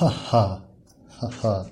Ah 0.00 0.62
ah, 1.22 1.70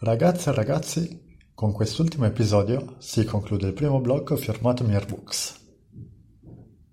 Ragazze 0.00 0.50
e 0.50 0.52
ragazzi, 0.52 1.38
con 1.54 1.72
quest'ultimo 1.72 2.26
episodio 2.26 2.96
si 2.98 3.24
conclude 3.24 3.68
il 3.68 3.72
primo 3.72 3.98
blocco 3.98 4.36
firmato 4.36 4.84
Mirbooks. 4.84 5.54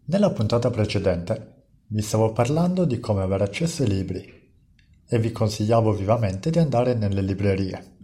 Nella 0.06 0.32
puntata 0.32 0.70
precedente 0.70 1.66
vi 1.88 2.02
stavo 2.02 2.32
parlando 2.32 2.86
di 2.86 3.02
come 3.02 3.24
avere 3.24 3.44
accesso 3.44 3.84
ai 3.84 3.90
libri 3.90 4.54
e 5.06 5.20
vi 5.20 5.34
consigliavo 5.34 5.92
vivamente 5.92 6.50
di 6.50 6.60
andare 6.60 6.94
nelle 6.94 7.22
librerie, 7.22 7.96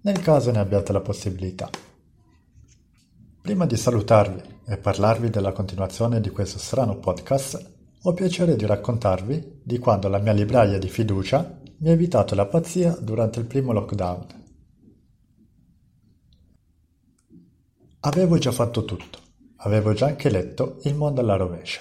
nel 0.00 0.18
caso 0.18 0.50
ne 0.50 0.58
abbiate 0.58 0.92
la 0.92 1.02
possibilità. 1.02 1.70
Prima 3.40 3.64
di 3.64 3.76
salutarvi 3.76 4.42
e 4.66 4.76
parlarvi 4.76 5.30
della 5.30 5.52
continuazione 5.52 6.20
di 6.20 6.30
questo 6.30 6.58
strano 6.58 6.98
podcast, 6.98 7.73
ho 8.06 8.12
piacere 8.12 8.54
di 8.54 8.66
raccontarvi 8.66 9.62
di 9.64 9.78
quando 9.78 10.08
la 10.08 10.18
mia 10.18 10.32
libraia 10.32 10.78
di 10.78 10.90
fiducia 10.90 11.58
mi 11.78 11.88
ha 11.88 11.92
evitato 11.92 12.34
la 12.34 12.44
pazzia 12.44 12.94
durante 13.00 13.40
il 13.40 13.46
primo 13.46 13.72
lockdown. 13.72 14.26
Avevo 18.00 18.36
già 18.36 18.52
fatto 18.52 18.84
tutto, 18.84 19.18
avevo 19.56 19.94
già 19.94 20.06
anche 20.06 20.28
letto 20.28 20.80
Il 20.82 20.94
mondo 20.94 21.22
alla 21.22 21.36
rovescia. 21.36 21.80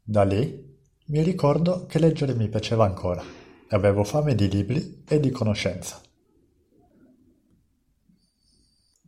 Da 0.00 0.22
lì 0.22 0.78
mi 1.06 1.22
ricordo 1.22 1.86
che 1.86 1.98
leggere 1.98 2.34
mi 2.34 2.48
piaceva 2.48 2.84
ancora 2.84 3.22
e 3.68 3.74
avevo 3.74 4.04
fame 4.04 4.36
di 4.36 4.48
libri 4.48 5.02
e 5.04 5.18
di 5.18 5.32
conoscenza. 5.32 6.00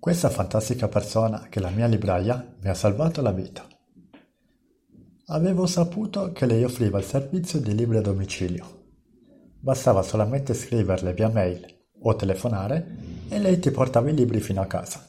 Questa 0.01 0.30
fantastica 0.30 0.88
persona 0.88 1.46
che 1.48 1.60
è 1.60 1.62
la 1.62 1.70
mia 1.70 1.87
libraia 1.87 2.56
mi 2.60 2.68
ha 2.68 2.74
salvato 2.74 3.23
la 3.23 3.30
vita. 3.30 3.68
Avevo 5.28 5.66
saputo 5.66 6.30
che 6.30 6.46
lei 6.46 6.62
offriva 6.62 6.98
il 6.98 7.04
servizio 7.04 7.58
di 7.58 7.74
libri 7.74 7.96
a 7.96 8.00
domicilio. 8.00 8.84
Bastava 9.58 10.02
solamente 10.02 10.54
scriverle 10.54 11.12
via 11.14 11.28
mail 11.28 11.66
o 12.02 12.14
telefonare 12.14 13.24
e 13.28 13.40
lei 13.40 13.59
ti 13.59 13.73
portava 13.73 14.09
i 14.09 14.14
libri 14.14 14.38
fino 14.38 14.60
a 14.60 14.66
casa. 14.66 15.04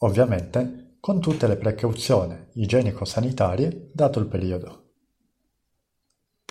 Ovviamente 0.00 0.96
con 1.00 1.20
tutte 1.20 1.46
le 1.46 1.56
precauzioni 1.56 2.48
igienico-sanitarie 2.52 3.92
dato 3.94 4.18
il 4.18 4.26
periodo. 4.26 4.90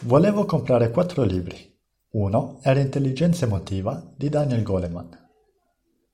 Volevo 0.05 0.45
comprare 0.45 0.89
quattro 0.89 1.21
libri. 1.21 1.77
Uno 2.13 2.57
era 2.63 2.79
Intelligenza 2.79 3.45
emotiva 3.45 4.03
di 4.15 4.29
Daniel 4.29 4.63
Goleman. 4.63 5.29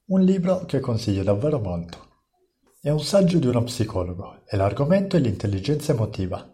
Un 0.07 0.21
libro 0.23 0.65
che 0.65 0.81
consiglio 0.81 1.23
davvero 1.23 1.57
molto. 1.57 1.99
È 2.81 2.89
un 2.89 2.99
saggio 2.99 3.39
di 3.39 3.47
uno 3.47 3.63
psicologo 3.63 4.41
e 4.45 4.57
l'argomento 4.57 5.15
è 5.15 5.19
l'intelligenza 5.19 5.93
emotiva 5.93 6.49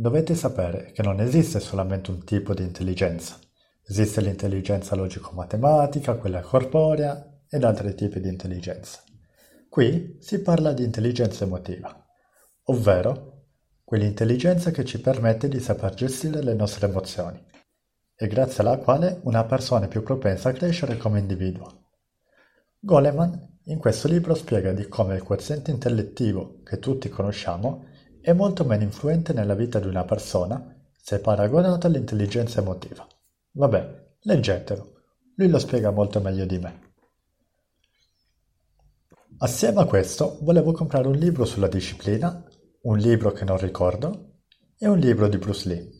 Dovete 0.00 0.34
sapere 0.34 0.92
che 0.92 1.02
non 1.02 1.20
esiste 1.20 1.60
solamente 1.60 2.10
un 2.10 2.24
tipo 2.24 2.54
di 2.54 2.62
intelligenza. 2.62 3.38
Esiste 3.86 4.22
l'intelligenza 4.22 4.96
logico-matematica, 4.96 6.14
quella 6.14 6.40
corporea 6.40 7.42
ed 7.46 7.64
altri 7.64 7.94
tipi 7.94 8.18
di 8.18 8.30
intelligenza. 8.30 9.02
Qui 9.68 10.16
si 10.18 10.40
parla 10.40 10.72
di 10.72 10.84
intelligenza 10.84 11.44
emotiva, 11.44 11.94
ovvero 12.68 13.48
quell'intelligenza 13.84 14.70
che 14.70 14.86
ci 14.86 15.02
permette 15.02 15.48
di 15.48 15.60
saper 15.60 15.92
gestire 15.92 16.42
le 16.42 16.54
nostre 16.54 16.86
emozioni 16.86 17.38
e 18.16 18.26
grazie 18.26 18.62
alla 18.62 18.78
quale 18.78 19.20
una 19.24 19.44
persona 19.44 19.84
è 19.84 19.88
più 19.88 20.02
propensa 20.02 20.48
a 20.48 20.52
crescere 20.52 20.96
come 20.96 21.18
individuo. 21.18 21.90
Goleman 22.78 23.58
in 23.64 23.76
questo 23.76 24.08
libro 24.08 24.34
spiega 24.34 24.72
di 24.72 24.88
come 24.88 25.16
il 25.16 25.22
quoziente 25.22 25.70
intellettivo 25.70 26.62
che 26.64 26.78
tutti 26.78 27.10
conosciamo 27.10 27.88
è 28.22 28.32
molto 28.32 28.64
meno 28.64 28.82
influente 28.82 29.32
nella 29.32 29.54
vita 29.54 29.78
di 29.78 29.86
una 29.86 30.04
persona 30.04 30.76
se 30.94 31.20
paragonato 31.20 31.86
all'intelligenza 31.86 32.60
emotiva. 32.60 33.06
Vabbè, 33.52 34.14
leggetelo, 34.20 34.92
lui 35.36 35.48
lo 35.48 35.58
spiega 35.58 35.90
molto 35.90 36.20
meglio 36.20 36.44
di 36.44 36.58
me. 36.58 36.88
Assieme 39.38 39.80
a 39.80 39.86
questo 39.86 40.38
volevo 40.42 40.72
comprare 40.72 41.08
un 41.08 41.16
libro 41.16 41.46
sulla 41.46 41.68
disciplina, 41.68 42.44
un 42.82 42.98
libro 42.98 43.32
che 43.32 43.44
non 43.44 43.56
ricordo 43.56 44.42
e 44.76 44.86
un 44.86 44.98
libro 44.98 45.28
di 45.28 45.38
Bruce 45.38 45.68
Lee. 45.68 45.90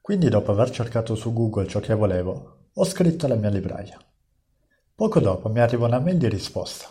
Quindi 0.00 0.28
dopo 0.28 0.52
aver 0.52 0.70
cercato 0.70 1.14
su 1.14 1.32
Google 1.32 1.66
ciò 1.66 1.80
che 1.80 1.94
volevo, 1.94 2.68
ho 2.72 2.84
scritto 2.84 3.26
alla 3.26 3.34
mia 3.34 3.48
libraia. 3.48 3.98
Poco 4.94 5.20
dopo 5.20 5.48
mi 5.48 5.60
arriva 5.60 5.86
una 5.86 5.98
mail 5.98 6.18
di 6.18 6.28
risposta. 6.28 6.88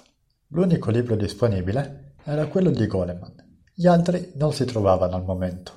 L'unico 0.50 0.92
libro 0.92 1.16
disponibile 1.16 2.05
era 2.28 2.48
quello 2.48 2.72
di 2.72 2.88
Goleman, 2.88 3.36
gli 3.72 3.86
altri 3.86 4.32
non 4.34 4.52
si 4.52 4.66
trovavano 4.66 5.16
al 5.16 5.24
momento. 5.24 5.74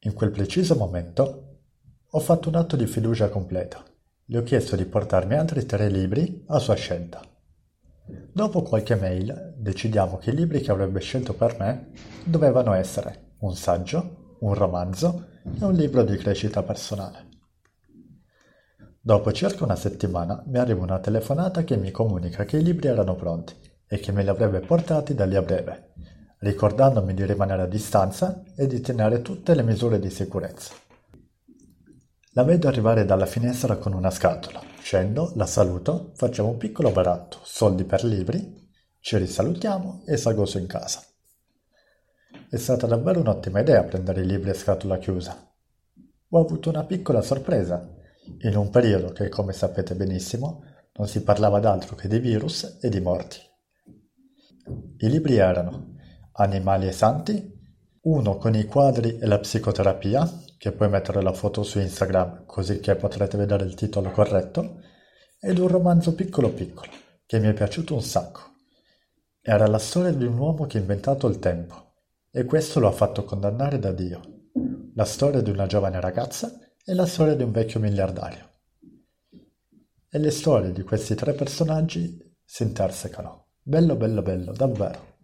In 0.00 0.12
quel 0.12 0.30
preciso 0.30 0.76
momento 0.76 1.60
ho 2.06 2.18
fatto 2.18 2.50
un 2.50 2.54
atto 2.54 2.76
di 2.76 2.86
fiducia 2.86 3.30
completa. 3.30 3.82
Le 4.26 4.36
ho 4.36 4.42
chiesto 4.42 4.76
di 4.76 4.84
portarmi 4.84 5.36
altri 5.36 5.64
tre 5.64 5.88
libri 5.88 6.44
a 6.48 6.58
sua 6.58 6.74
scelta. 6.74 7.22
Dopo 8.30 8.60
qualche 8.60 8.94
mail 8.94 9.54
decidiamo 9.56 10.18
che 10.18 10.30
i 10.30 10.34
libri 10.34 10.60
che 10.60 10.70
avrebbe 10.70 11.00
scelto 11.00 11.32
per 11.32 11.58
me 11.58 11.92
dovevano 12.24 12.74
essere 12.74 13.36
un 13.40 13.56
saggio, 13.56 14.36
un 14.40 14.52
romanzo 14.52 15.28
e 15.44 15.64
un 15.64 15.72
libro 15.72 16.02
di 16.02 16.18
crescita 16.18 16.62
personale. 16.62 17.26
Dopo 19.00 19.32
circa 19.32 19.64
una 19.64 19.76
settimana 19.76 20.42
mi 20.46 20.58
arriva 20.58 20.82
una 20.82 20.98
telefonata 20.98 21.64
che 21.64 21.78
mi 21.78 21.90
comunica 21.90 22.44
che 22.44 22.58
i 22.58 22.62
libri 22.62 22.88
erano 22.88 23.14
pronti 23.14 23.67
e 23.88 23.98
che 23.98 24.12
me 24.12 24.22
li 24.22 24.28
avrebbe 24.28 24.60
portati 24.60 25.14
da 25.14 25.24
lì 25.24 25.34
a 25.34 25.42
breve, 25.42 25.92
ricordandomi 26.40 27.14
di 27.14 27.24
rimanere 27.24 27.62
a 27.62 27.66
distanza 27.66 28.42
e 28.54 28.66
di 28.66 28.80
tenere 28.80 29.22
tutte 29.22 29.54
le 29.54 29.62
misure 29.62 29.98
di 29.98 30.10
sicurezza. 30.10 30.74
La 32.32 32.44
vedo 32.44 32.68
arrivare 32.68 33.04
dalla 33.04 33.26
finestra 33.26 33.76
con 33.76 33.94
una 33.94 34.10
scatola. 34.10 34.62
Scendo, 34.80 35.32
la 35.34 35.46
saluto, 35.46 36.12
facciamo 36.14 36.50
un 36.50 36.56
piccolo 36.56 36.92
baratto, 36.92 37.38
soldi 37.42 37.84
per 37.84 38.04
libri, 38.04 38.68
ci 39.00 39.16
risalutiamo 39.16 40.02
e 40.06 40.16
salgo 40.16 40.44
su 40.44 40.58
in 40.58 40.66
casa. 40.66 41.02
È 42.48 42.56
stata 42.56 42.86
davvero 42.86 43.20
un'ottima 43.20 43.60
idea 43.60 43.82
prendere 43.82 44.20
i 44.20 44.26
libri 44.26 44.50
a 44.50 44.54
scatola 44.54 44.98
chiusa. 44.98 45.50
Ho 46.28 46.40
avuto 46.40 46.68
una 46.68 46.84
piccola 46.84 47.22
sorpresa, 47.22 47.94
in 48.42 48.56
un 48.56 48.70
periodo 48.70 49.12
che, 49.12 49.28
come 49.28 49.52
sapete 49.52 49.94
benissimo, 49.94 50.62
non 50.96 51.08
si 51.08 51.22
parlava 51.22 51.58
d'altro 51.58 51.96
che 51.96 52.06
di 52.06 52.18
virus 52.18 52.78
e 52.80 52.88
di 52.88 53.00
morti. 53.00 53.47
I 54.98 55.08
libri 55.08 55.36
erano 55.36 55.96
Animali 56.32 56.86
e 56.86 56.92
santi, 56.92 57.56
uno 58.02 58.36
con 58.36 58.54
i 58.54 58.64
quadri 58.64 59.18
e 59.18 59.26
la 59.26 59.38
psicoterapia, 59.38 60.42
che 60.56 60.72
puoi 60.72 60.88
mettere 60.88 61.20
la 61.20 61.32
foto 61.32 61.62
su 61.62 61.80
Instagram 61.80 62.44
così 62.46 62.78
che 62.80 62.94
potrete 62.94 63.36
vedere 63.36 63.64
il 63.64 63.74
titolo 63.74 64.10
corretto, 64.10 64.80
ed 65.40 65.58
un 65.58 65.68
romanzo 65.68 66.14
piccolo 66.14 66.50
piccolo, 66.50 66.90
che 67.26 67.40
mi 67.40 67.48
è 67.48 67.52
piaciuto 67.54 67.94
un 67.94 68.02
sacco. 68.02 68.40
Era 69.40 69.66
la 69.66 69.78
storia 69.78 70.12
di 70.12 70.24
un 70.24 70.38
uomo 70.38 70.66
che 70.66 70.78
ha 70.78 70.80
inventato 70.80 71.26
il 71.26 71.38
tempo, 71.38 71.94
e 72.30 72.44
questo 72.44 72.78
lo 72.78 72.88
ha 72.88 72.92
fatto 72.92 73.24
condannare 73.24 73.78
da 73.78 73.92
Dio. 73.92 74.20
La 74.94 75.04
storia 75.04 75.40
di 75.40 75.50
una 75.50 75.66
giovane 75.66 76.00
ragazza 76.00 76.52
e 76.84 76.94
la 76.94 77.06
storia 77.06 77.34
di 77.34 77.42
un 77.42 77.50
vecchio 77.50 77.80
miliardario. 77.80 78.48
E 80.08 80.18
le 80.18 80.30
storie 80.30 80.72
di 80.72 80.82
questi 80.82 81.14
tre 81.14 81.32
personaggi 81.32 82.36
si 82.44 82.62
intersecano. 82.62 83.47
Bello, 83.68 83.96
bello, 83.96 84.22
bello, 84.22 84.52
davvero. 84.52 85.16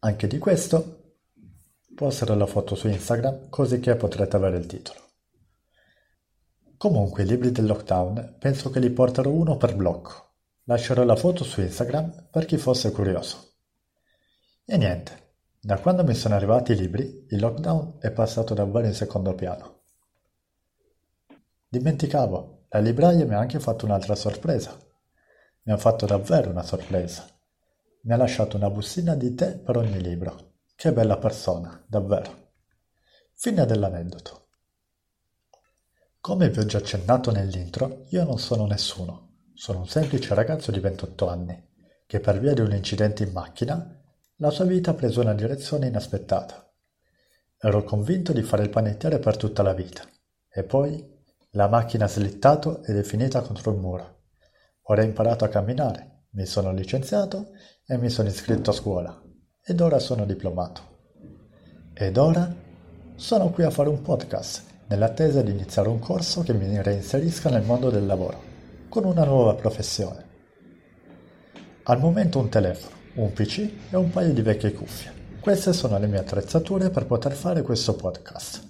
Anche 0.00 0.26
di 0.26 0.38
questo 0.38 1.18
posterò 1.94 2.34
la 2.34 2.46
foto 2.46 2.74
su 2.74 2.88
Instagram 2.88 3.48
così 3.50 3.78
che 3.78 3.94
potrete 3.94 4.34
avere 4.34 4.56
il 4.56 4.66
titolo. 4.66 4.98
Comunque 6.76 7.22
i 7.22 7.26
libri 7.26 7.52
del 7.52 7.66
lockdown 7.66 8.38
penso 8.40 8.70
che 8.70 8.80
li 8.80 8.90
porterò 8.90 9.30
uno 9.30 9.56
per 9.56 9.76
blocco. 9.76 10.38
Lascerò 10.64 11.04
la 11.04 11.14
foto 11.14 11.44
su 11.44 11.60
Instagram 11.60 12.30
per 12.32 12.46
chi 12.46 12.56
fosse 12.56 12.90
curioso. 12.90 13.58
E 14.64 14.76
niente, 14.76 15.34
da 15.60 15.78
quando 15.78 16.02
mi 16.02 16.14
sono 16.14 16.34
arrivati 16.34 16.72
i 16.72 16.76
libri, 16.76 17.26
il 17.28 17.38
lockdown 17.38 17.98
è 18.00 18.10
passato 18.10 18.54
davvero 18.54 18.88
in 18.88 18.94
secondo 18.94 19.36
piano. 19.36 19.82
Dimenticavo, 21.68 22.66
la 22.70 22.80
libraia 22.80 23.24
mi 23.24 23.34
ha 23.34 23.38
anche 23.38 23.60
fatto 23.60 23.84
un'altra 23.84 24.16
sorpresa. 24.16 24.86
Mi 25.62 25.72
ha 25.72 25.76
fatto 25.76 26.06
davvero 26.06 26.50
una 26.50 26.62
sorpresa. 26.62 27.26
Mi 28.02 28.12
ha 28.12 28.16
lasciato 28.16 28.56
una 28.56 28.70
bustina 28.70 29.14
di 29.14 29.34
tè 29.34 29.58
per 29.58 29.76
ogni 29.76 30.00
libro. 30.00 30.54
Che 30.74 30.92
bella 30.92 31.18
persona, 31.18 31.84
davvero. 31.86 32.52
Fine 33.34 33.66
dell'aneddoto. 33.66 34.48
Come 36.20 36.50
vi 36.50 36.58
ho 36.58 36.64
già 36.64 36.78
accennato 36.78 37.30
nell'intro, 37.30 38.04
io 38.08 38.24
non 38.24 38.38
sono 38.38 38.66
nessuno. 38.66 39.36
Sono 39.54 39.80
un 39.80 39.88
semplice 39.88 40.34
ragazzo 40.34 40.70
di 40.70 40.78
28 40.78 41.28
anni, 41.28 41.68
che 42.06 42.20
per 42.20 42.38
via 42.38 42.54
di 42.54 42.60
un 42.60 42.72
incidente 42.72 43.24
in 43.24 43.32
macchina, 43.32 43.98
la 44.36 44.50
sua 44.50 44.64
vita 44.64 44.92
ha 44.92 44.94
preso 44.94 45.20
una 45.20 45.34
direzione 45.34 45.88
inaspettata. 45.88 46.70
Ero 47.58 47.82
convinto 47.82 48.32
di 48.32 48.42
fare 48.42 48.62
il 48.62 48.70
panettiere 48.70 49.18
per 49.18 49.36
tutta 49.36 49.62
la 49.62 49.72
vita. 49.72 50.04
E 50.48 50.62
poi 50.62 51.04
la 51.52 51.66
macchina 51.66 52.04
ha 52.04 52.08
slittato 52.08 52.84
ed 52.84 52.96
è 52.96 53.02
finita 53.02 53.40
contro 53.40 53.72
il 53.72 53.78
muro. 53.78 54.17
Ora 54.90 55.02
ho 55.02 55.04
imparato 55.04 55.44
a 55.44 55.48
camminare, 55.48 56.28
mi 56.30 56.46
sono 56.46 56.72
licenziato 56.72 57.50
e 57.86 57.98
mi 57.98 58.08
sono 58.08 58.28
iscritto 58.28 58.70
a 58.70 58.72
scuola 58.72 59.22
ed 59.62 59.82
ora 59.82 59.98
sono 59.98 60.24
diplomato. 60.24 60.80
Ed 61.92 62.16
ora 62.16 62.50
sono 63.14 63.50
qui 63.50 63.64
a 63.64 63.70
fare 63.70 63.90
un 63.90 64.00
podcast 64.00 64.62
nell'attesa 64.86 65.42
di 65.42 65.50
iniziare 65.50 65.90
un 65.90 65.98
corso 65.98 66.40
che 66.40 66.54
mi 66.54 66.82
reinserisca 66.82 67.50
nel 67.50 67.64
mondo 67.64 67.90
del 67.90 68.06
lavoro, 68.06 68.40
con 68.88 69.04
una 69.04 69.24
nuova 69.24 69.54
professione. 69.56 70.24
Al 71.82 72.00
momento 72.00 72.38
un 72.38 72.48
telefono, 72.48 72.96
un 73.16 73.30
PC 73.34 73.70
e 73.90 73.96
un 73.96 74.08
paio 74.08 74.32
di 74.32 74.40
vecchie 74.40 74.72
cuffie. 74.72 75.12
Queste 75.38 75.74
sono 75.74 75.98
le 75.98 76.06
mie 76.06 76.20
attrezzature 76.20 76.88
per 76.88 77.04
poter 77.04 77.32
fare 77.32 77.60
questo 77.60 77.94
podcast. 77.94 78.66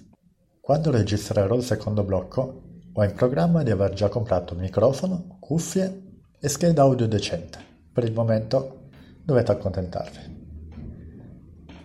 Quando 0.59 0.91
registrerò 0.91 1.55
il 1.55 1.63
secondo 1.63 2.03
blocco, 2.03 2.63
ho 2.91 3.03
in 3.05 3.13
programma 3.13 3.63
di 3.63 3.71
aver 3.71 3.93
già 3.93 4.09
comprato 4.09 4.53
microfono, 4.55 5.37
cuffie 5.39 6.07
e 6.41 6.47
scheda 6.47 6.83
audio 6.83 7.07
decente. 7.07 7.59
Per 7.91 8.03
il 8.03 8.13
momento 8.13 8.87
dovete 9.23 9.51
accontentarvi. 9.51 10.37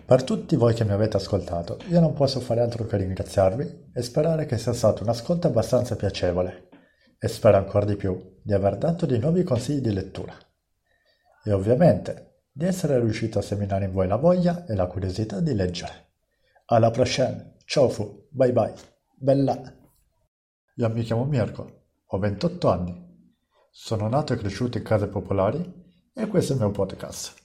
Per 0.05 0.23
tutti 0.23 0.55
voi 0.55 0.73
che 0.73 0.85
mi 0.85 0.91
avete 0.91 1.17
ascoltato, 1.17 1.79
io 1.89 1.99
non 1.99 2.13
posso 2.13 2.39
fare 2.39 2.61
altro 2.61 2.85
che 2.85 2.95
ringraziarvi 2.97 3.89
e 3.91 4.01
sperare 4.01 4.45
che 4.45 4.57
sia 4.57 4.71
stato 4.71 5.03
un 5.03 5.09
ascolto 5.09 5.47
abbastanza 5.47 5.95
piacevole 5.95 6.69
e 7.17 7.27
spero 7.27 7.57
ancora 7.57 7.85
di 7.85 7.95
più 7.95 8.39
di 8.41 8.53
aver 8.53 8.77
dato 8.77 9.05
dei 9.05 9.19
nuovi 9.19 9.43
consigli 9.43 9.81
di 9.81 9.91
lettura 9.91 10.33
e 11.43 11.51
ovviamente 11.51 12.43
di 12.51 12.65
essere 12.65 12.99
riuscito 12.99 13.39
a 13.39 13.41
seminare 13.41 13.85
in 13.85 13.91
voi 13.91 14.07
la 14.07 14.15
voglia 14.15 14.65
e 14.65 14.75
la 14.75 14.87
curiosità 14.87 15.41
di 15.41 15.53
leggere. 15.53 16.11
Alla 16.67 16.91
prossima, 16.91 17.53
ciao 17.65 17.89
fu, 17.89 18.27
bye 18.29 18.53
bye, 18.53 18.73
bella! 19.15 19.59
Io 20.75 20.89
mi 20.89 21.03
chiamo 21.03 21.25
Mirko, 21.25 21.87
ho 22.05 22.17
28 22.17 22.69
anni, 22.69 23.04
sono 23.77 24.07
nato 24.07 24.31
e 24.31 24.37
cresciuto 24.37 24.77
in 24.77 24.85
case 24.85 25.07
popolari 25.07 25.61
e 26.13 26.27
questo 26.27 26.53
è 26.53 26.55
il 26.55 26.61
mio 26.61 26.71
podcast. 26.71 27.44